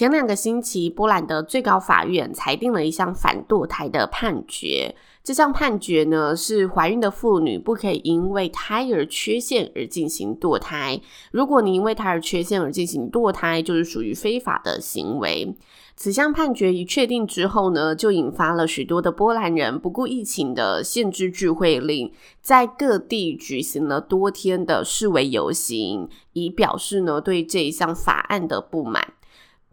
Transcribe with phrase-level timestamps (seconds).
[0.00, 4.96] 前两个星期，波兰的最高法院裁定了一项反堕胎的判决。
[5.22, 10.98] 这项判决呢，是怀孕的妇女不可以因为胎儿缺陷而进行堕胎。
[11.32, 15.54] 如果你因为胎儿缺陷而进行堕胎，就是属于非法的行为。
[15.94, 29.12] 此项判决一确定之后呢，就引发了许多的波兰人不顾疫情的限制聚会令，在各地举行了多天的示威游行，以表示呢对这一项法案的不满。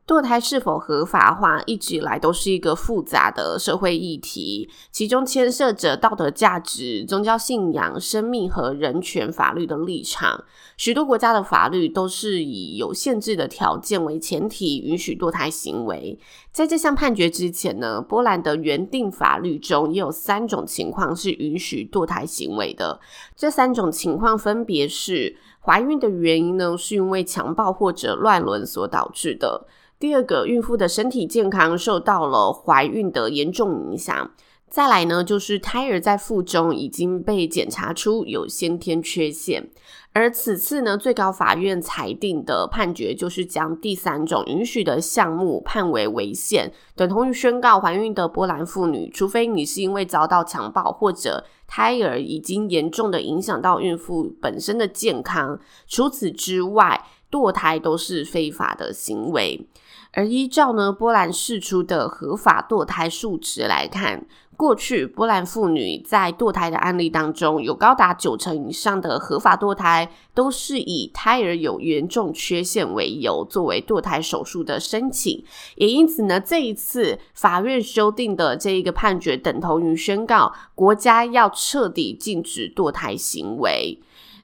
[0.08, 10.46] 堕胎是否合法化，一直以来都是一个复杂的社会议题，其中牵涉着道德价值、宗教信仰、生命和人权法律的立场。
[10.78, 16.18] 许多国家的法律都是以有限制的条件为前提，允许堕胎行为。
[16.54, 23.02] 在这项判决之前呢，波兰的原定法律中也有三种情况是允许堕胎行为的。
[23.36, 29.68] 这三种情况分别是：怀孕的原因呢，是因为强暴或者乱伦所导致的。
[30.00, 34.32] 第二个，孕妇的身体健康受到了怀孕的严重影响。
[34.70, 39.72] 再来呢，就是胎儿在腹中已经被检查出有先天缺陷。
[40.14, 59.68] 而此次呢，最高法院裁定的判决就是将第三种允许的项目判为违宪，等同于宣告怀孕的波兰妇女，除非你是因为遭到强暴或者胎儿已经严重的影响到孕妇本身的健康，除此之外，堕胎都是非法的行为。
[60.18, 75.44] 而依照呢，波兰释出的合法堕胎数值来看，过去波兰妇女在堕胎的案例当中，有高达九成以上的合法堕胎都是以胎儿有严重缺陷为由作为堕胎手术的申请。
[75.76, 84.00] 也因此呢，这一次法院修订的这一个判决，等同于宣告国家要彻底禁止堕胎行为。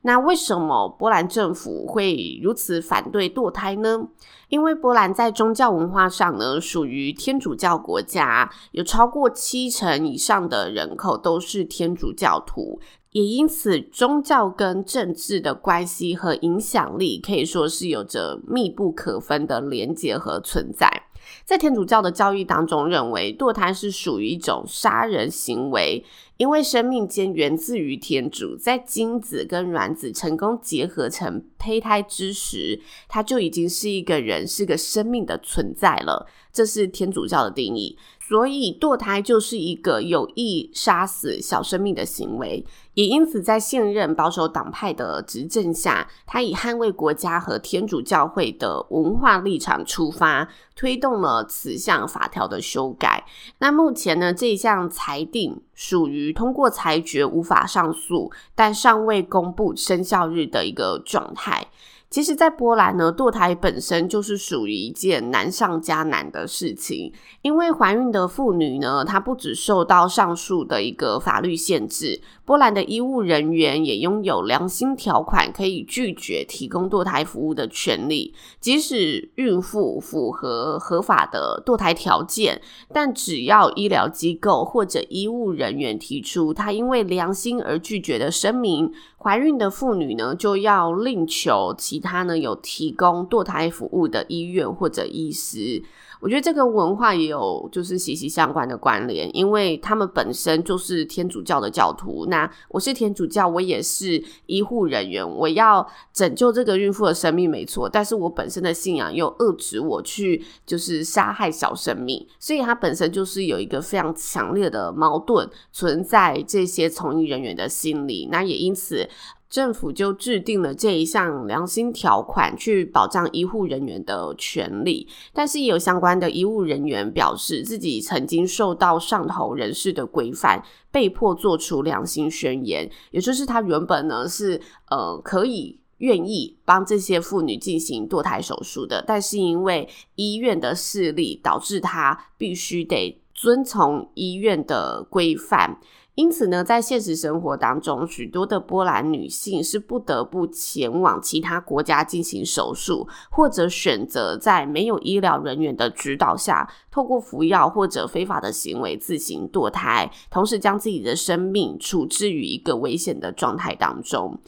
[0.06, 4.08] 那为什么波兰政府会如此反对堕胎呢？
[4.50, 12.80] 因为波兰在宗教文化上呢，属于天主教国家，有超过七成以上的人口都是天主教徒，
[13.12, 21.03] 也因此宗教跟政治的关系和影响力可以说是有着密不可分的连结和存在。
[21.46, 26.03] 在天主教的教义当中，认为堕胎是属于一种杀人行为，
[26.38, 36.27] 因为生命间源自于天主，在精子跟卵子成功结合成胚胎之时，它就已经是一个人，是个生命的存在了。
[36.51, 37.97] 这是天主教的定义。
[38.19, 53.25] 所以堕胎就是一个有意杀死小生命的行为，也因此在现任保守党派的执政下，他以捍卫国家和天主教会的文化立场出发，推动了此项法条的修改。
[53.59, 61.67] 那目前呢，这项裁定属于通过裁决无法上诉，但尚未公布生效日的一个状态。
[62.13, 72.22] 其实，在波兰呢，堕胎本身就是属于一件难上加难的事情，因为怀孕的妇女呢，她不只受到上述的一个法律限制。
[72.46, 78.35] 波兰的医务人员也拥有良心条款，可以拒绝提供堕胎服务的权利。
[78.59, 82.62] 即使孕妇符合合法的堕胎条件，
[82.94, 95.81] 但只要医疗机构或者医务人员提出他因为良心而拒绝的声明，怀孕的妇女呢，就要另求其他呢有提供堕胎服务的医院或者医师。
[96.19, 102.25] 我觉得这个文化也有就是息息相关的关联，因为他们本身就是天主教的教徒。
[102.30, 118.30] 那我是天主教，我也是医护人员，我要拯救这个孕妇的生命没错，但是我本身的信仰又遏制我去就是杀害小生命，所以它本身就是有一个非常强烈的矛盾存在这些从医人员的心里。
[118.31, 119.10] 那也因此。
[119.53, 125.07] 政府就制定了这一项良心条款，去保障医护人员的权利。
[125.31, 132.89] 但是也有相关的医务人员表示，自己曾经受到上头人士的规范，被迫做出良心宣言。
[133.11, 134.59] 也就是他原本呢是
[134.89, 145.79] 呃可以愿意帮这些妇女进行堕胎手术的，但是因为医院的势力，导致他必须得遵从医院的规范。
[146.15, 164.39] 因此呢，在现实生活当中，许多的波兰女性是不得不前往其他国家进行手术，或者选择在没有医疗人员的指导下，透过服药或者非法的行为自行堕胎，同时将自己的生命处置于一个危险的状态当中。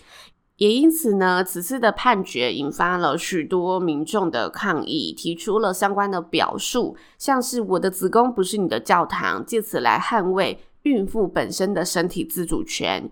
[0.58, 10.60] 也因此呢，此次的判决引发了许多民众的抗议，提出了相关的表述，像是“我的子宫不是你的教堂”，借此来捍卫。
[10.86, 13.10] 孕妇本身的身体自主权，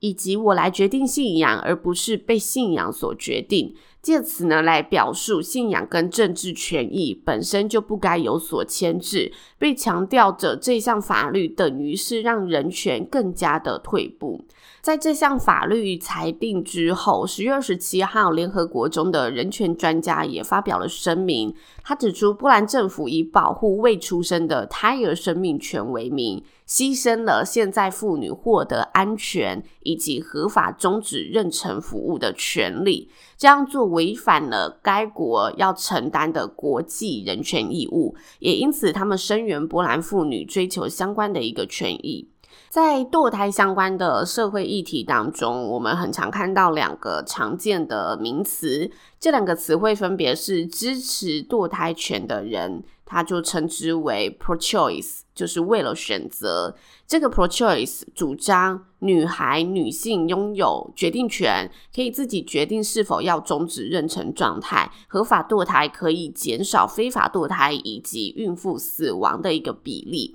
[0.00, 14.44] 以及我来决定信仰，而不是被信仰所决定，借此呢来表述信仰跟政治权益本身就不该有所牵制，被强调着这项法律等于是让人权更加的退步。
[14.82, 21.54] 在这项法律裁定之后，十月二十七号，联合国中的人权专家也发表了声明。
[21.82, 33.10] 他指出，波兰政府以保护未出生的胎儿生命权为名，牺牲了现在妇女获得安全以及合法终止妊娠服务的权利。
[33.36, 42.30] 这样做违反了该国要承担的国际人权义务，也因此，他们声援波兰妇女追求相关的一个权益。
[42.74, 48.90] 在堕胎相关的社会议题当中，我们很常看到两个常见的名词，
[49.20, 56.74] 这两个词汇分别是支持堕胎权的人，他就称之为 pro-choice，就是为了选择。
[57.06, 70.34] 这个 pro-choice 主张女孩、女性拥有决定权，可以自己决定是否要终止妊娠状态，合法堕胎可以减少非法堕胎以及孕妇死亡的一个比例。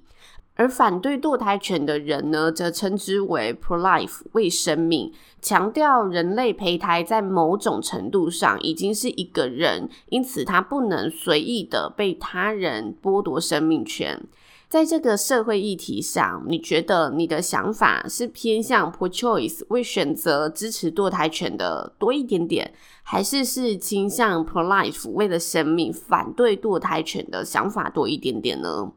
[0.60, 5.10] 而反对堕胎权的人呢，则称之为 pro-life，为生命，
[5.42, 14.22] 强调人类胚胎在某种程度上已经是一个人，因此他不能随意的被他人剥夺生命权。
[14.68, 22.74] 在这个社会议题上，你觉得你的想法是偏向 pro-choice，为选择支持堕胎权的多一点点，
[23.04, 28.92] 还是是倾向 pro-life，为了生命反对堕胎权的想法多一点点呢？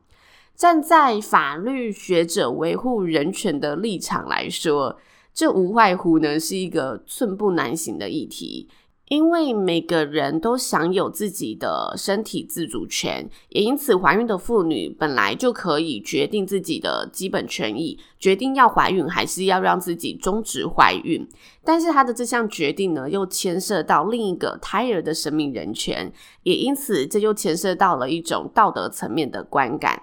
[0.54, 4.98] 站在法律学者维护人权的立场来说，
[5.34, 8.68] 这无外乎呢是一个寸步难行的议题，
[9.08, 21.26] 因为每个人都享有自己的身体自主权，也因此怀孕的妇女本来就可以决定自己的基本权益，决定要怀孕还是要让自己终止怀孕。
[21.64, 26.12] 但是她的这项决定呢，又牵涉到另一个胎儿的生命人权，
[26.44, 30.02] 也因此这就牵涉到了一种道德层面的观感。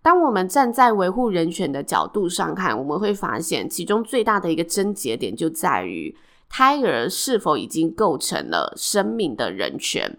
[0.00, 6.16] 当我们站在维护人权的角度上看，我们会发现其中最大的一个症结点就在于
[6.48, 10.18] 胎儿是否已经构成了生命的人权。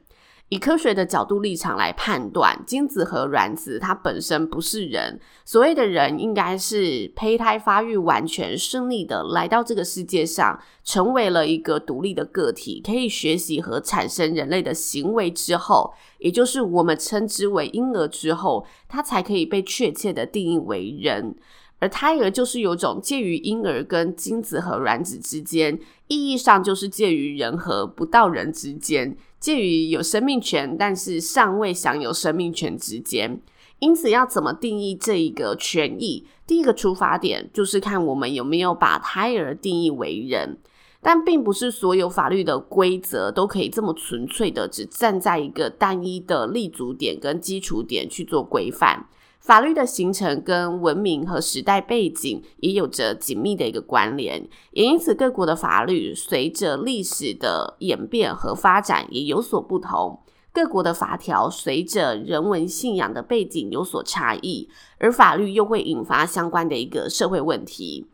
[0.49, 5.19] 以科学的角度立场来判断，精子和卵子它本身不是人。
[5.45, 21.35] 所谓的人，应该是胚胎发育完全顺利的来到这个世界上，成为了一个独立的个体，可以学习和产生人类的行为之后，也就是我们称之为婴儿之后，它才可以被确切的定义为人。
[21.79, 29.17] 而胎儿就是有种介于婴儿跟精子和卵子之间，意义上就是介于人和不到人之间。
[29.39, 33.39] 介于有生命权，但是尚未享有生命权之间，
[33.79, 36.25] 因此要怎么定义这一个权益？
[36.45, 40.57] 第一个出发点就是看我们有没有把胎儿定义为人，
[41.01, 49.05] 但并不是所有法律的规则都可以这么纯粹的只站在一个单一的立足点跟基础点去做规范。
[49.39, 60.19] 法律的形成跟文明和时代背景也有着紧密的一个关联，也因此各国的法律随着历史的演变和发展也有所不同。
[60.51, 68.07] 各国的法条随着人文信仰的背景有所差异，而法律又会引发相关的一个社会问题。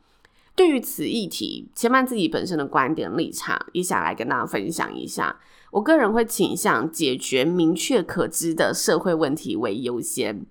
[0.54, 5.38] 对于此议题，千曼自己本身的观点立场也想来跟大家分享一下。
[5.72, 10.46] 我个人会倾向解决明确可知的社会问题为优先。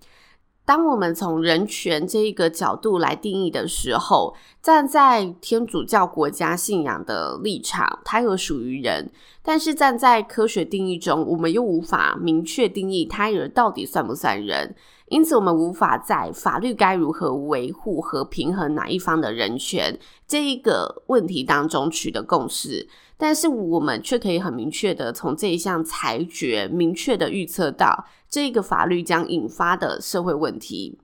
[0.65, 9.05] 当我们从人权这一个角度来定义的时候，站在天主教国家信仰的立场，胎儿属于人；
[9.43, 14.75] 但是站在科学定义中，我们又无法明确定义胎儿到底算不算人。
[15.09, 19.95] 因此，我们无法在法律该如何维护和平衡哪一方的人权
[20.27, 22.87] 这一个问题当中取得共识。
[23.17, 30.97] 但是，我们却可以很明确的从这一项裁决，明确的预测到这个法律将引发的社会问题。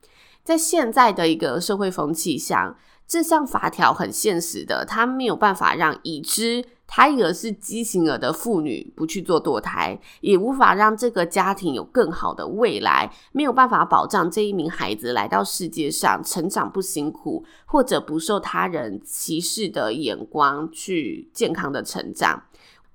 [0.44, 2.76] 在现在的一个社会风气下，
[3.12, 22.44] 这项法条很现实的，它没有办法让已知胎儿是畸形儿的妇女不去做堕胎，也无法让这个家庭有更好的未来，没有办法保障这一名孩子来到世界上成长不辛苦，或者不受他人歧视的眼光去健康的成长。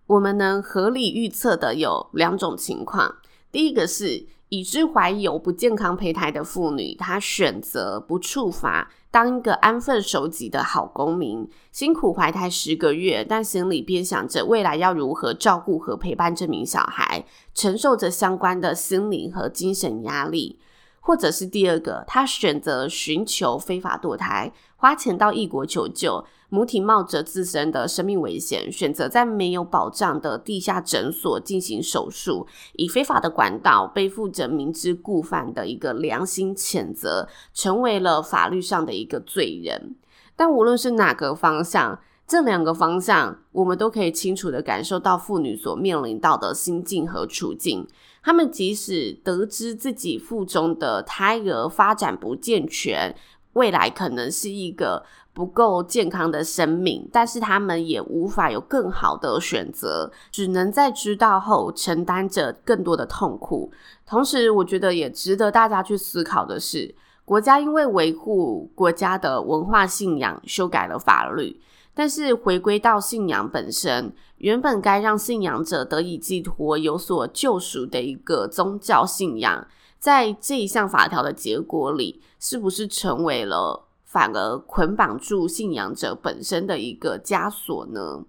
[0.06, 3.16] 我们能合理预测的有两种情况，
[3.52, 20.58] 第一个是已知怀有不健康胚胎的妇女，她选择不触法，当一个安分守己的好公民，辛苦怀胎十个月，但心里边想着未来要如何照顾和陪伴这名小孩，承受着相关的心理和精神压力。
[21.06, 39.94] 或者是第二个，他选择寻求非法堕胎，花钱到异国求救，母体冒着自身的生命危险，选择在没有保障的地下诊所进行手术，以非法的管道背负着明知故犯的一个良心谴责，成为了法律上的一个罪人。
[40.34, 47.86] 但无论是哪个方向，这两个方向，我们都可以清楚地感受到妇女所面临到的心境和处境。
[48.22, 53.14] 她们即使得知自己腹中的胎儿发展不健全，
[53.52, 63.70] 未来可能是一个不够健康的生命，但是她们也无法有更好的选择，只能在知道后承担着更多的痛苦。
[64.04, 66.92] 同时，我觉得也值得大家去思考的是，
[67.24, 71.60] 国家因为维护国家的文化信仰，修改了法律。
[71.98, 79.66] 但是回归到信仰本身，原本该让信仰者得以寄托、有所救赎的一个宗教信仰，
[79.98, 88.26] 在这一项法条的结果里，是不是成为了反而捆绑住信仰者本身的一个枷锁呢？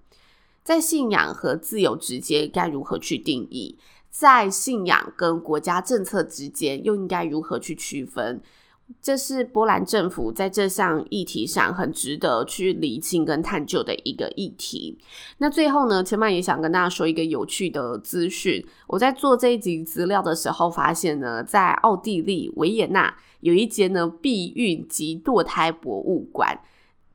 [0.64, 3.78] 在信仰和自由之间该如何去定义？
[4.10, 8.42] 在信仰跟国家政策之间又应该如何去区分？
[9.02, 14.98] 这是波兰政府在这项议题上很值得去厘清跟探究的一个议题。
[15.40, 18.66] 那最后呢，千曼也想跟大家说一个有趣的资讯。
[18.88, 26.60] 我在做这一集资料的时候，发现呢，在奥地利维也纳有一间呢避孕及堕胎博物馆。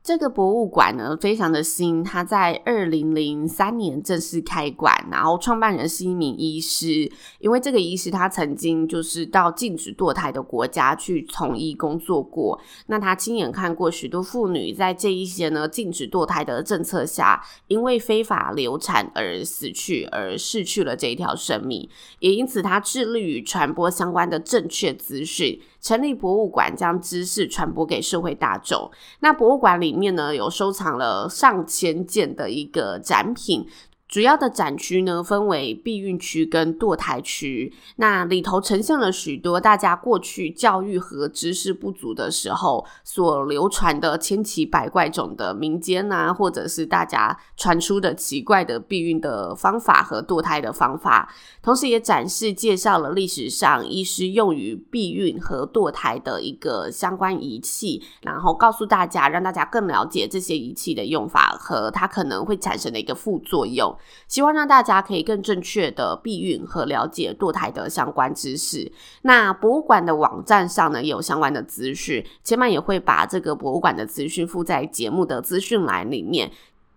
[0.03, 21.87] 这个博物馆呢，非常的新，它在二零零三年正式开馆，然后创办人是一名医师，因为这个医师他曾经就是到禁止堕胎的国家去从医工作过，那他亲眼看过许多妇女在这一些呢禁止堕胎的政策下，因为非法流产而死去，而失去了这一条生命，
[22.19, 25.61] 也因此他致力于传播相关的正确资讯。
[25.83, 28.89] 成立博物馆，将知识传播给社会大众。
[29.19, 33.67] 那博物馆里面呢，有收藏了上千件的一个展品。
[34.13, 37.73] 主要的展区呢，分为避孕区跟堕胎区。
[37.95, 51.33] 那里头呈现了许多大家过去教育和知识不足的时候所流传的千奇百怪种的民间啊，或者是大家传出的奇怪的避孕的方法和堕胎的方法。
[51.63, 63.91] 同时，也展示介绍了历史上医师用于避孕和堕胎的一个相关仪器，然后告诉大家，让大家更了解这些仪器的用法和它可能会产生的一个副作用。
[64.27, 68.91] 希望让大家可以更正确的避孕和了解堕胎的相关知识。
[69.23, 76.51] 那博物馆的网站上呢，也有相关的资讯，千曼也会把这个博物馆的资讯附在节目的资讯栏里面。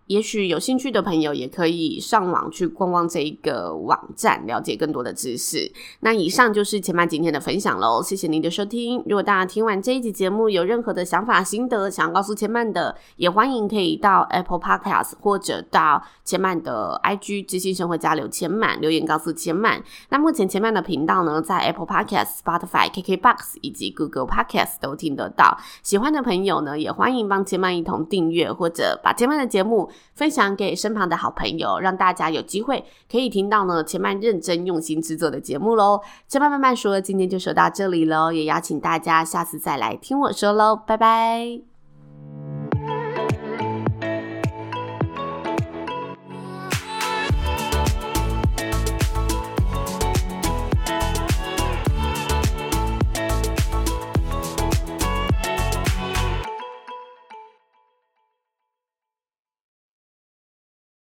[0.06, 5.70] 也许有兴趣的朋友也可以上网去逛逛这一个网站，了解更多的知识。
[6.00, 9.02] 那以上就是千曼今天的分享喽，谢谢您的收听。
[9.06, 19.82] 如果大家听完这一集节目有任何的想法、心得，想要告诉千曼的，也欢迎可以到 Apple Podcast 或者到千曼的 IG 知性生活家留千曼留言告诉千曼。
[20.10, 25.58] 那目前千曼的频道呢，在 Apple Podcast、Spotify、KKBox 以及 Google Podcast 都听得到。
[25.82, 29.90] 喜欢的朋友呢，也欢迎帮千曼一同订阅或者把千曼的节目。
[30.14, 36.00] 分享给身旁的好朋友，让大家有机会可以听到呢，前曼认真用心制作的节目喽。
[36.26, 41.75] 前曼慢慢说，今天就说到这里喽，也邀请大家下次再来听我说喽，拜拜。